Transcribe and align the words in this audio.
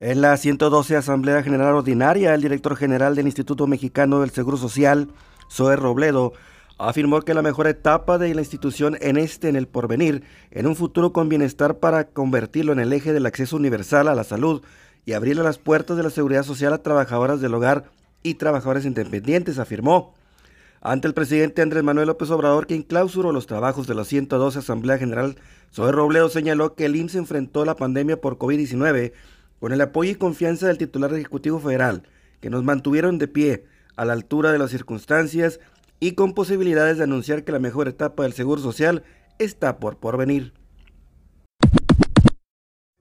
En 0.00 0.20
la 0.20 0.36
112 0.36 0.94
Asamblea 0.94 1.42
General 1.42 1.74
Ordinaria, 1.74 2.32
el 2.32 2.40
director 2.40 2.76
general 2.76 3.16
del 3.16 3.26
Instituto 3.26 3.66
Mexicano 3.66 4.20
del 4.20 4.30
Seguro 4.30 4.56
Social, 4.56 5.08
Zoe 5.50 5.74
Robledo, 5.74 6.34
afirmó 6.78 7.20
que 7.22 7.34
la 7.34 7.42
mejor 7.42 7.66
etapa 7.66 8.16
de 8.16 8.32
la 8.32 8.40
institución 8.40 8.96
en 9.00 9.16
este, 9.16 9.48
en 9.48 9.56
el 9.56 9.66
porvenir, 9.66 10.22
en 10.52 10.68
un 10.68 10.76
futuro 10.76 11.12
con 11.12 11.28
bienestar 11.28 11.78
para 11.80 12.04
convertirlo 12.04 12.72
en 12.72 12.78
el 12.78 12.92
eje 12.92 13.12
del 13.12 13.26
acceso 13.26 13.56
universal 13.56 14.06
a 14.06 14.14
la 14.14 14.22
salud 14.22 14.62
y 15.04 15.14
abrirle 15.14 15.42
las 15.42 15.58
puertas 15.58 15.96
de 15.96 16.04
la 16.04 16.10
seguridad 16.10 16.44
social 16.44 16.72
a 16.74 16.84
trabajadoras 16.84 17.40
del 17.40 17.54
hogar 17.54 17.90
y 18.22 18.34
trabajadores 18.34 18.84
independientes, 18.84 19.58
afirmó. 19.58 20.14
Ante 20.80 21.08
el 21.08 21.14
presidente 21.14 21.60
Andrés 21.60 21.82
Manuel 21.82 22.06
López 22.06 22.30
Obrador, 22.30 22.68
quien 22.68 22.84
clausuró 22.84 23.32
los 23.32 23.48
trabajos 23.48 23.88
de 23.88 23.96
la 23.96 24.04
112 24.04 24.60
Asamblea 24.60 24.96
General, 24.96 25.34
Zoe 25.74 25.90
Robledo 25.90 26.28
señaló 26.28 26.76
que 26.76 26.84
el 26.84 26.94
IMSS 26.94 27.16
enfrentó 27.16 27.64
la 27.64 27.74
pandemia 27.74 28.20
por 28.20 28.38
COVID-19 28.38 29.12
con 29.60 29.72
el 29.72 29.80
apoyo 29.80 30.10
y 30.12 30.16
confianza 30.16 30.66
del 30.66 30.78
titular 30.78 31.12
Ejecutivo 31.12 31.58
Federal, 31.58 32.02
que 32.40 32.50
nos 32.50 32.64
mantuvieron 32.64 33.18
de 33.18 33.28
pie, 33.28 33.64
a 33.96 34.04
la 34.04 34.12
altura 34.12 34.52
de 34.52 34.58
las 34.58 34.70
circunstancias 34.70 35.58
y 35.98 36.12
con 36.12 36.32
posibilidades 36.32 36.98
de 36.98 37.04
anunciar 37.04 37.42
que 37.42 37.50
la 37.50 37.58
mejor 37.58 37.88
etapa 37.88 38.22
del 38.22 38.32
Seguro 38.32 38.62
Social 38.62 39.02
está 39.40 39.78
por 39.78 39.96
porvenir. 39.96 40.52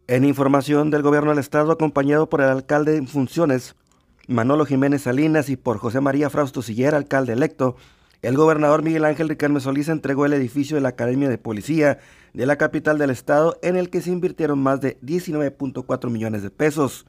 En 0.08 0.24
información 0.24 0.90
del 0.90 1.04
Gobierno 1.04 1.30
del 1.30 1.40
Estado, 1.40 1.72
acompañado 1.72 2.30
por 2.30 2.42
el 2.42 2.48
alcalde 2.48 2.96
en 2.96 3.08
funciones, 3.08 3.76
Manolo 4.28 4.66
Jiménez 4.66 5.04
Salinas, 5.04 5.50
y 5.50 5.58
por 5.58 5.78
José 5.78 6.02
María 6.02 6.30
Frausto 6.30 6.62
Siller, 6.62 6.96
alcalde 6.96 7.34
electo, 7.34 7.76
el 8.22 8.36
gobernador 8.36 8.84
Miguel 8.84 9.06
Ángel 9.06 9.30
Ricardo 9.30 9.60
Solís 9.60 9.90
entregó 9.90 10.26
el 10.26 10.34
edificio 10.34 10.76
de 10.76 10.82
la 10.82 10.90
Academia 10.90 11.30
de 11.30 11.38
Policía 11.38 12.00
de 12.34 12.46
la 12.46 12.58
capital 12.58 12.98
del 12.98 13.10
estado 13.10 13.58
en 13.62 13.76
el 13.76 13.90
que 13.90 14.02
se 14.02 14.12
invirtieron 14.12 14.60
más 14.60 14.82
de 14.82 15.00
19.4 15.02 16.10
millones 16.10 16.44
de 16.44 16.50
pesos. 16.50 17.06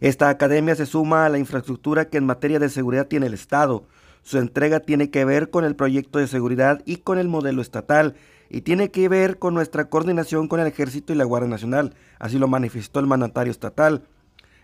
Esta 0.00 0.28
academia 0.28 0.74
se 0.74 0.86
suma 0.86 1.26
a 1.26 1.28
la 1.28 1.38
infraestructura 1.38 2.06
que 2.06 2.18
en 2.18 2.26
materia 2.26 2.58
de 2.58 2.68
seguridad 2.68 3.06
tiene 3.06 3.26
el 3.26 3.34
Estado. 3.34 3.84
Su 4.22 4.38
entrega 4.38 4.80
tiene 4.80 5.10
que 5.10 5.24
ver 5.24 5.50
con 5.50 5.64
el 5.64 5.76
proyecto 5.76 6.18
de 6.18 6.26
seguridad 6.26 6.82
y 6.84 6.96
con 6.96 7.18
el 7.18 7.28
modelo 7.28 7.62
estatal 7.62 8.16
y 8.50 8.62
tiene 8.62 8.90
que 8.90 9.08
ver 9.08 9.38
con 9.38 9.54
nuestra 9.54 9.88
coordinación 9.88 10.48
con 10.48 10.60
el 10.60 10.66
Ejército 10.66 11.12
y 11.12 11.16
la 11.16 11.24
Guardia 11.24 11.48
Nacional, 11.48 11.94
así 12.18 12.38
lo 12.38 12.48
manifestó 12.48 13.00
el 13.00 13.06
mandatario 13.06 13.50
estatal. 13.50 14.02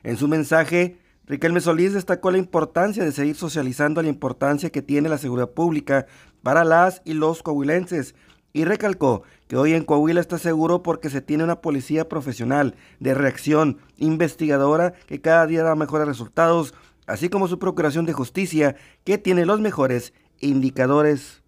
En 0.03 0.17
su 0.17 0.28
mensaje, 0.28 0.98
Riquelme 1.29 1.61
Solís 1.61 1.93
destacó 1.93 2.31
la 2.31 2.39
importancia 2.39 3.05
de 3.05 3.12
seguir 3.12 3.37
socializando 3.37 4.01
la 4.01 4.09
importancia 4.09 4.71
que 4.71 4.81
tiene 4.81 5.11
la 5.11 5.19
seguridad 5.19 5.51
pública 5.51 6.07
para 6.43 6.65
las 6.65 7.03
y 7.05 7.12
los 7.12 7.43
coahuilenses 7.43 8.15
y 8.55 8.65
recalcó 8.65 9.25
que 9.47 9.59
hoy 9.59 9.75
en 9.75 9.84
Coahuila 9.84 10.23
está 10.23 10.39
seguro 10.39 10.83
porque 10.83 11.11
se 11.11 11.21
tiene 11.21 11.45
una 11.45 11.61
policía 11.61 12.09
profesional 12.09 12.77
de 12.99 13.12
reacción 13.12 13.79
investigadora 13.99 14.95
que 15.06 15.21
cada 15.21 15.47
día 15.47 15.62
da 15.62 15.75
mejores 15.75 16.09
resultados, 16.09 16.75
así 17.06 17.29
como 17.29 17.47
su 17.47 17.59
procuración 17.59 18.06
de 18.06 18.15
justicia 18.15 18.77
que 19.05 19.19
tiene 19.19 19.45
los 19.45 19.61
mejores 19.61 20.15
indicadores. 20.41 21.43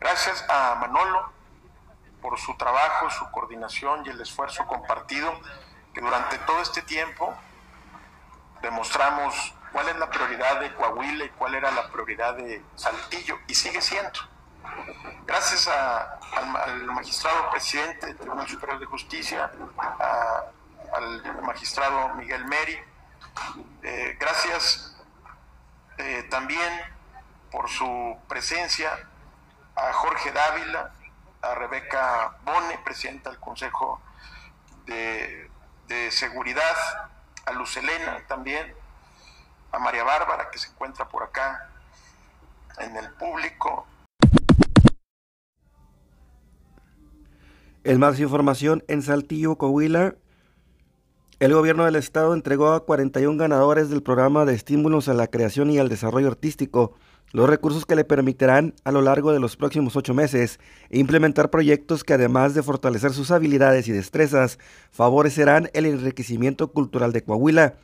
Gracias 0.00 0.44
a 0.48 0.74
Manolo 0.80 1.30
por 2.20 2.36
su 2.36 2.52
trabajo, 2.56 3.08
su 3.10 3.30
coordinación 3.30 4.00
y 4.06 4.08
el 4.08 4.20
esfuerzo 4.20 4.66
compartido 4.66 5.30
que 5.92 6.00
durante 6.00 6.36
todo 6.38 6.60
este 6.60 6.82
tiempo 6.82 7.32
demostramos 8.64 9.54
cuál 9.72 9.88
es 9.88 9.96
la 9.96 10.10
prioridad 10.10 10.60
de 10.60 10.74
Coahuila 10.74 11.24
y 11.24 11.28
cuál 11.30 11.54
era 11.54 11.70
la 11.70 11.88
prioridad 11.88 12.34
de 12.34 12.62
Saltillo, 12.74 13.38
y 13.46 13.54
sigue 13.54 13.80
siendo. 13.80 14.20
Gracias 15.26 15.68
al, 15.68 16.84
magistrado 16.86 17.50
presidente 17.50 18.06
del 18.06 18.16
Tribunal 18.16 18.48
Superior 18.48 18.78
de 18.78 18.86
Justicia, 18.86 19.50
al 20.92 21.42
magistrado 21.42 22.14
Miguel 22.14 22.44
Meri, 22.46 22.78
eh, 23.82 24.16
gracias 24.18 24.96
eh, 25.98 26.26
también 26.30 26.72
por 27.50 27.68
su 27.68 28.18
presencia 28.28 28.90
a 29.76 29.92
Jorge 29.92 30.32
Dávila, 30.32 30.92
a 31.42 31.54
Rebeca 31.54 32.36
Bone, 32.44 32.78
presidenta 32.84 33.30
del 33.30 33.40
Consejo 33.40 34.00
de, 34.86 35.50
de 35.88 36.10
Seguridad, 36.10 37.10
a 37.46 37.52
Luz 37.52 37.76
Elena 37.76 38.22
también, 38.26 38.74
a 39.72 39.78
María 39.78 40.04
Bárbara 40.04 40.50
que 40.50 40.58
se 40.58 40.68
encuentra 40.68 41.08
por 41.08 41.22
acá 41.22 41.68
en 42.78 42.96
el 42.96 43.10
público. 43.12 43.86
En 47.84 48.00
más 48.00 48.18
información, 48.18 48.82
en 48.88 49.02
Saltillo, 49.02 49.56
Coahuila, 49.56 50.14
el 51.40 51.52
gobierno 51.52 51.84
del 51.84 51.96
estado 51.96 52.32
entregó 52.32 52.72
a 52.72 52.86
41 52.86 53.36
ganadores 53.36 53.90
del 53.90 54.02
programa 54.02 54.44
de 54.44 54.54
estímulos 54.54 55.08
a 55.08 55.14
la 55.14 55.26
creación 55.26 55.70
y 55.70 55.78
al 55.78 55.88
desarrollo 55.88 56.28
artístico 56.28 56.94
los 57.34 57.50
recursos 57.50 57.84
que 57.84 57.96
le 57.96 58.04
permitirán 58.04 58.74
a 58.84 58.92
lo 58.92 59.02
largo 59.02 59.32
de 59.32 59.40
los 59.40 59.56
próximos 59.56 59.96
ocho 59.96 60.14
meses 60.14 60.60
implementar 60.88 61.50
proyectos 61.50 62.04
que 62.04 62.14
además 62.14 62.54
de 62.54 62.62
fortalecer 62.62 63.12
sus 63.12 63.32
habilidades 63.32 63.88
y 63.88 63.92
destrezas, 63.92 64.60
favorecerán 64.92 65.68
el 65.74 65.86
enriquecimiento 65.86 66.70
cultural 66.70 67.12
de 67.12 67.24
Coahuila. 67.24 67.74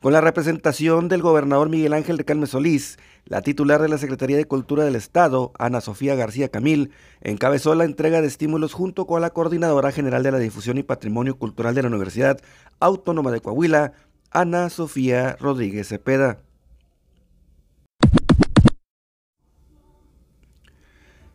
Con 0.00 0.14
la 0.14 0.22
representación 0.22 1.08
del 1.08 1.20
gobernador 1.20 1.68
Miguel 1.68 1.92
Ángel 1.92 2.16
de 2.16 2.24
Calme 2.24 2.46
Solís, 2.46 2.98
la 3.26 3.42
titular 3.42 3.82
de 3.82 3.90
la 3.90 3.98
Secretaría 3.98 4.38
de 4.38 4.46
Cultura 4.46 4.84
del 4.84 4.96
Estado, 4.96 5.52
Ana 5.58 5.82
Sofía 5.82 6.14
García 6.14 6.48
Camil, 6.48 6.92
encabezó 7.20 7.74
la 7.74 7.84
entrega 7.84 8.22
de 8.22 8.26
estímulos 8.26 8.72
junto 8.72 9.06
con 9.06 9.20
la 9.20 9.28
Coordinadora 9.28 9.92
General 9.92 10.22
de 10.22 10.32
la 10.32 10.38
Difusión 10.38 10.78
y 10.78 10.82
Patrimonio 10.82 11.36
Cultural 11.36 11.74
de 11.74 11.82
la 11.82 11.88
Universidad 11.88 12.40
Autónoma 12.80 13.32
de 13.32 13.42
Coahuila, 13.42 13.92
Ana 14.30 14.70
Sofía 14.70 15.36
Rodríguez 15.38 15.88
Cepeda. 15.88 16.38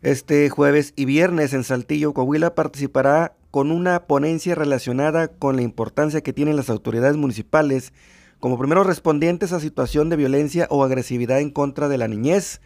Este 0.00 0.48
jueves 0.48 0.92
y 0.94 1.06
viernes 1.06 1.52
en 1.54 1.64
Saltillo, 1.64 2.14
Coahuila, 2.14 2.54
participará 2.54 3.34
con 3.50 3.72
una 3.72 4.06
ponencia 4.06 4.54
relacionada 4.54 5.26
con 5.26 5.56
la 5.56 5.62
importancia 5.62 6.20
que 6.20 6.32
tienen 6.32 6.54
las 6.54 6.70
autoridades 6.70 7.16
municipales 7.16 7.92
como 8.38 8.56
primeros 8.56 8.86
respondientes 8.86 9.52
a 9.52 9.58
situación 9.58 10.08
de 10.08 10.14
violencia 10.14 10.68
o 10.70 10.84
agresividad 10.84 11.40
en 11.40 11.50
contra 11.50 11.88
de 11.88 11.98
la 11.98 12.06
niñez. 12.06 12.60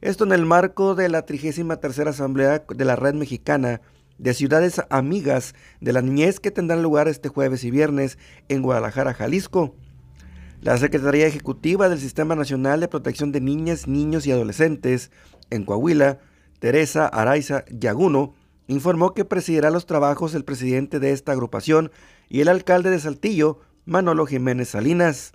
Esto 0.00 0.24
en 0.24 0.32
el 0.32 0.44
marco 0.44 0.96
de 0.96 1.08
la 1.08 1.24
33 1.24 2.08
Asamblea 2.08 2.64
de 2.68 2.84
la 2.84 2.96
Red 2.96 3.14
Mexicana 3.14 3.80
de 4.18 4.34
Ciudades 4.34 4.82
Amigas 4.90 5.54
de 5.80 5.92
la 5.92 6.02
Niñez 6.02 6.40
que 6.40 6.50
tendrán 6.50 6.82
lugar 6.82 7.06
este 7.06 7.28
jueves 7.28 7.62
y 7.62 7.70
viernes 7.70 8.18
en 8.48 8.60
Guadalajara, 8.60 9.14
Jalisco. 9.14 9.76
La 10.60 10.76
Secretaría 10.78 11.28
Ejecutiva 11.28 11.88
del 11.88 12.00
Sistema 12.00 12.34
Nacional 12.34 12.80
de 12.80 12.88
Protección 12.88 13.30
de 13.30 13.40
Niñas, 13.40 13.86
Niños 13.86 14.26
y 14.26 14.32
Adolescentes 14.32 15.12
en 15.50 15.64
Coahuila 15.64 16.18
Teresa 16.62 17.08
Araiza 17.08 17.64
Yaguno, 17.70 18.34
informó 18.68 19.14
que 19.14 19.24
presidirá 19.24 19.70
los 19.70 19.84
trabajos 19.84 20.32
el 20.36 20.44
presidente 20.44 21.00
de 21.00 21.10
esta 21.10 21.32
agrupación 21.32 21.90
y 22.28 22.40
el 22.40 22.46
alcalde 22.46 22.88
de 22.90 23.00
Saltillo, 23.00 23.58
Manolo 23.84 24.26
Jiménez 24.26 24.68
Salinas. 24.68 25.32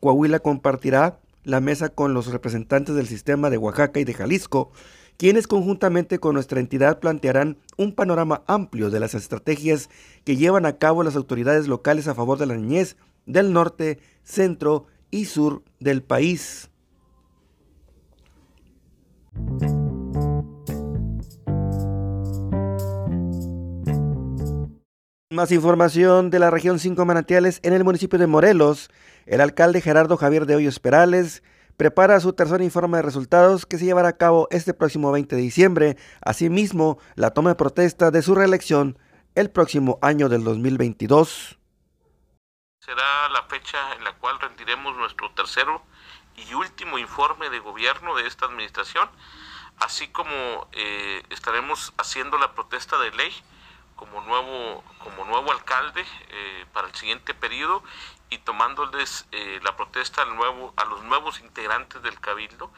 Coahuila 0.00 0.38
compartirá 0.38 1.20
la 1.44 1.60
mesa 1.60 1.90
con 1.90 2.14
los 2.14 2.28
representantes 2.32 2.94
del 2.94 3.06
sistema 3.06 3.50
de 3.50 3.58
Oaxaca 3.58 4.00
y 4.00 4.04
de 4.04 4.14
Jalisco, 4.14 4.72
quienes 5.18 5.46
conjuntamente 5.46 6.18
con 6.20 6.32
nuestra 6.32 6.58
entidad 6.58 7.00
plantearán 7.00 7.58
un 7.76 7.94
panorama 7.94 8.42
amplio 8.46 8.88
de 8.88 9.00
las 9.00 9.12
estrategias 9.12 9.90
que 10.24 10.38
llevan 10.38 10.64
a 10.64 10.78
cabo 10.78 11.02
las 11.02 11.16
autoridades 11.16 11.68
locales 11.68 12.08
a 12.08 12.14
favor 12.14 12.38
de 12.38 12.46
la 12.46 12.56
niñez 12.56 12.96
del 13.26 13.52
norte, 13.52 13.98
centro 14.24 14.86
y 15.10 15.26
sur 15.26 15.64
del 15.80 16.02
país. 16.02 16.71
Más 25.32 25.50
información 25.50 26.28
de 26.28 26.38
la 26.38 26.50
región 26.50 26.78
Cinco 26.78 27.06
Manantiales 27.06 27.58
en 27.62 27.72
el 27.72 27.84
municipio 27.84 28.18
de 28.18 28.26
Morelos. 28.26 28.90
El 29.24 29.40
alcalde 29.40 29.80
Gerardo 29.80 30.18
Javier 30.18 30.44
de 30.44 30.56
Hoyos 30.56 30.78
Perales 30.78 31.42
prepara 31.78 32.20
su 32.20 32.34
tercer 32.34 32.60
informe 32.60 32.98
de 32.98 33.02
resultados 33.02 33.64
que 33.64 33.78
se 33.78 33.86
llevará 33.86 34.08
a 34.08 34.18
cabo 34.18 34.46
este 34.50 34.74
próximo 34.74 35.10
20 35.10 35.34
de 35.34 35.40
diciembre. 35.40 35.96
Asimismo, 36.20 36.98
la 37.14 37.30
toma 37.30 37.48
de 37.48 37.54
protesta 37.54 38.10
de 38.10 38.20
su 38.20 38.34
reelección 38.34 38.98
el 39.34 39.50
próximo 39.50 39.98
año 40.02 40.28
del 40.28 40.44
2022. 40.44 41.58
Será 42.80 43.30
la 43.30 43.44
fecha 43.44 43.78
en 43.96 44.04
la 44.04 44.12
cual 44.18 44.38
rendiremos 44.38 44.94
nuestro 44.98 45.30
tercero 45.30 45.82
y 46.36 46.52
último 46.52 46.98
informe 46.98 47.48
de 47.48 47.58
gobierno 47.58 48.14
de 48.16 48.26
esta 48.26 48.44
administración, 48.44 49.08
así 49.78 50.08
como 50.08 50.68
eh, 50.72 51.22
estaremos 51.30 51.94
haciendo 51.96 52.36
la 52.36 52.52
protesta 52.52 52.98
de 52.98 53.12
ley 53.12 53.32
como 54.02 54.20
nuevo 54.22 54.82
eh, 56.30 56.66
para 56.72 56.88
el 56.88 56.94
siguiente 56.94 57.34
periodo 57.34 57.82
y 58.30 58.38
tomándoles 58.38 59.26
eh, 59.32 59.60
la 59.62 59.76
protesta 59.76 60.22
al 60.22 60.34
nuevo, 60.36 60.72
a 60.76 60.84
los 60.84 61.02
nuevos 61.02 61.40
integrantes 61.40 62.02
del 62.02 62.18
Cabildo 62.20 62.72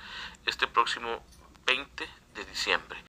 este 0.46 0.66
próximo 0.66 1.24
20 1.66 2.08
de 2.34 2.44
diciembre. 2.44 3.04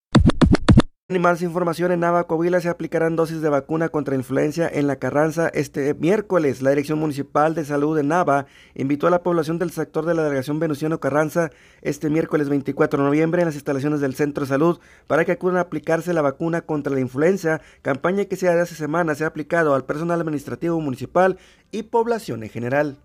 Y 1.07 1.19
más 1.19 1.43
información 1.43 1.91
en 1.91 1.99
Nava, 1.99 2.25
Coahuila 2.25 2.59
se 2.61 2.67
aplicarán 2.67 3.15
dosis 3.15 3.39
de 3.39 3.49
vacuna 3.49 3.89
contra 3.89 4.15
influenza 4.15 4.67
en 4.67 4.87
la 4.87 4.95
Carranza 4.95 5.49
este 5.49 5.93
miércoles. 5.93 6.63
La 6.63 6.71
Dirección 6.71 6.97
Municipal 6.97 7.53
de 7.53 7.63
Salud 7.63 7.95
de 7.95 8.01
Nava 8.01 8.47
invitó 8.73 9.05
a 9.05 9.11
la 9.11 9.21
población 9.21 9.59
del 9.59 9.69
sector 9.69 10.07
de 10.07 10.15
la 10.15 10.23
delegación 10.23 10.59
Venustiano 10.59 10.99
Carranza 10.99 11.51
este 11.83 12.09
miércoles 12.09 12.49
24 12.49 12.97
de 12.97 13.05
noviembre 13.05 13.43
en 13.43 13.45
las 13.45 13.53
instalaciones 13.53 14.01
del 14.01 14.15
Centro 14.15 14.45
de 14.45 14.49
Salud 14.49 14.79
para 15.05 15.25
que 15.25 15.33
acudan 15.33 15.57
a 15.57 15.61
aplicarse 15.61 16.11
la 16.11 16.23
vacuna 16.23 16.61
contra 16.61 16.91
la 16.91 17.01
influenza, 17.01 17.61
campaña 17.83 18.25
que 18.25 18.35
se 18.35 18.49
hace 18.49 18.73
semanas 18.73 19.19
se 19.19 19.25
ha 19.25 19.27
aplicado 19.27 19.75
al 19.75 19.85
personal 19.85 20.19
administrativo 20.21 20.81
municipal 20.81 21.37
y 21.69 21.83
población 21.83 22.41
en 22.41 22.49
general. 22.49 22.97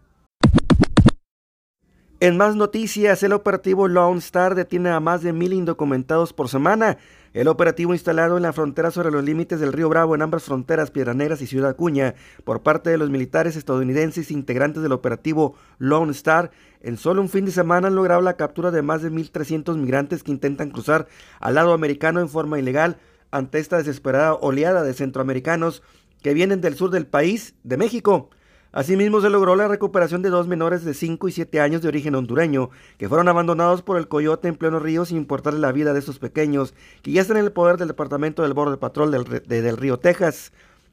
En 2.23 2.37
más 2.37 2.55
noticias, 2.55 3.23
el 3.23 3.33
operativo 3.33 3.89
Lone 3.89 4.19
Star 4.19 4.55
detiene 4.55 4.91
a 4.91 5.01
más 5.01 5.23
de 5.23 5.33
mil 5.33 5.55
indocumentados 5.55 6.35
por 6.35 6.51
semana. 6.51 6.99
El 7.33 7.49
operativo 7.49 7.95
instalado 7.95 8.37
en 8.37 8.43
la 8.43 8.53
frontera 8.53 8.91
sobre 8.91 9.11
los 9.11 9.25
límites 9.25 9.59
del 9.59 9.73
río 9.73 9.89
Bravo 9.89 10.15
en 10.15 10.21
ambas 10.21 10.43
fronteras, 10.43 10.91
Piedras 10.91 11.17
Negras 11.17 11.41
y 11.41 11.47
Ciudad 11.47 11.71
Acuña, 11.71 12.15
por 12.45 12.61
parte 12.61 12.91
de 12.91 12.99
los 12.99 13.09
militares 13.09 13.57
estadounidenses 13.57 14.31
integrantes 14.31 14.83
del 14.83 14.93
operativo 14.93 15.55
Lone 15.79 16.13
Star, 16.13 16.51
en 16.83 16.99
solo 16.99 17.23
un 17.23 17.31
fin 17.31 17.47
de 17.47 17.53
semana 17.53 17.89
han 17.89 17.95
logrado 17.95 18.21
la 18.21 18.37
captura 18.37 18.71
de 18.71 18.83
más 18.83 19.01
de 19.01 19.11
1.300 19.11 19.75
migrantes 19.79 20.23
que 20.23 20.31
intentan 20.31 20.69
cruzar 20.69 21.07
al 21.41 21.55
lado 21.55 21.73
americano 21.73 22.21
en 22.21 22.29
forma 22.29 22.59
ilegal 22.59 22.99
ante 23.31 23.61
esta 23.61 23.79
desesperada 23.79 24.35
oleada 24.35 24.83
de 24.83 24.93
centroamericanos 24.93 25.83
que 26.23 26.35
vienen 26.35 26.61
del 26.61 26.77
sur 26.77 26.91
del 26.91 27.07
país, 27.07 27.55
de 27.63 27.79
México. 27.79 28.29
Asimismo, 28.73 29.21
se 29.21 29.31
logró 29.31 29.57
la 29.57 29.67
recuperación 29.67 30.23
de 30.23 30.31
dos 30.31 30.47
menores 30.47 30.85
de 30.85 30.95
5 30.95 31.29
y 31.29 31.33
7 31.33 31.61
años 31.61 31.83
de 31.83 31.89
origen 31.89 32.15
hondureño, 32.15 32.71
que 32.99 33.09
fueron 33.09 33.29
abandonados 33.29 33.83
por 33.83 33.99
el 33.99 34.07
coyote 34.07 34.47
en 34.47 34.57
pleno 34.57 34.79
río 34.79 35.05
sin 35.05 35.17
importarle 35.17 35.59
la 35.59 35.73
vida 35.73 35.93
de 35.93 35.99
estos 35.99 36.21
pequeños, 36.21 36.75
que 37.03 37.11
ya 37.11 37.21
están 37.23 37.39
en 37.39 37.45
el 37.45 37.53
poder 37.53 37.79
del 37.79 37.89
Departamento 37.89 38.43
del 38.43 38.55
Borde 38.55 38.77
Patrol 38.77 39.11
del, 39.11 39.25
del 39.47 39.77
río 39.77 39.99
Texas. 39.99 40.53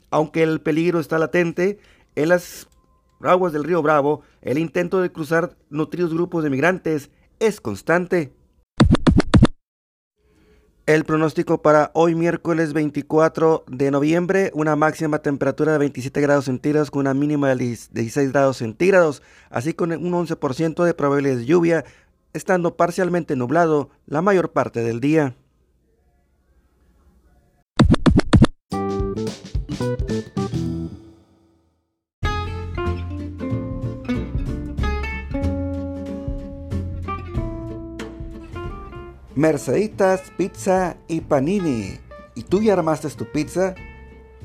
Aunque 0.10 0.42
el 0.42 0.60
peligro 0.60 1.00
está 1.00 1.20
latente, 1.20 1.80
en 2.16 2.30
las 2.30 2.68
aguas 3.22 3.54
del 3.54 3.64
río 3.64 3.84
Bravo, 3.84 4.24
el 4.42 4.58
intento 4.58 5.02
de 5.02 5.12
cruzar 5.12 5.56
nutridos 5.70 6.14
grupos 6.14 6.44
de 6.44 6.50
migrantes 6.50 7.12
es 7.40 7.62
constante. 7.62 8.34
El 10.88 11.04
pronóstico 11.04 11.62
para 11.62 11.92
hoy 11.96 12.16
miércoles 12.16 12.72
24 12.72 13.66
de 13.68 13.92
noviembre, 13.92 14.52
una 14.54 14.78
máxima 14.78 15.20
temperatura 15.20 15.74
de 15.74 15.80
27 15.80 16.22
grados 16.22 16.46
centígrados 16.46 16.92
con 16.92 17.02
una 17.02 17.14
mínima 17.14 17.50
de 17.54 17.58
16 17.58 18.32
grados 18.32 18.56
centígrados, 18.56 19.22
así 19.50 19.74
con 19.74 19.92
un 19.92 20.14
11% 20.14 20.86
de 20.86 20.94
probabilidad 20.94 21.36
de 21.36 21.46
lluvia, 21.46 21.84
estando 22.32 22.78
parcialmente 22.78 23.36
nublado 23.36 23.90
la 24.06 24.22
mayor 24.22 24.54
parte 24.54 24.80
del 24.80 25.02
día. 25.02 25.36
Merceditas, 39.38 40.22
pizza 40.36 40.98
y 41.08 41.22
panini. 41.22 42.00
¿Y 42.34 42.42
tú 42.42 42.64
ya 42.64 42.74
armaste 42.74 43.08
tu 43.12 43.32
pizza? 43.32 43.76